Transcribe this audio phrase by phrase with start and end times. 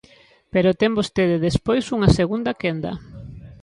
[0.53, 2.91] Pero ten vostede despois unha segunda quenda.